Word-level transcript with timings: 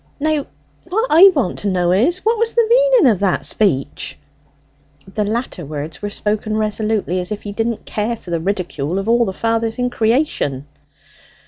Now, 0.19 0.47
what 0.89 1.05
I 1.11 1.31
want 1.35 1.59
to 1.59 1.67
know 1.69 1.91
is, 1.91 2.25
what 2.25 2.39
was 2.39 2.55
the 2.55 2.65
meaning 2.67 3.11
of 3.11 3.19
that 3.19 3.45
speech?" 3.45 4.17
The 5.13 5.23
latter 5.23 5.63
words 5.63 6.01
were 6.01 6.09
spoken 6.09 6.57
resolutely, 6.57 7.19
as 7.19 7.31
if 7.31 7.43
he 7.43 7.51
didn't 7.51 7.85
care 7.85 8.15
for 8.15 8.31
the 8.31 8.39
ridicule 8.39 8.97
of 8.97 9.07
all 9.07 9.25
the 9.25 9.31
fathers 9.31 9.77
in 9.77 9.91
creation. 9.91 10.65